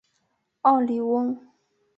[0.63, 1.37] 奥里翁。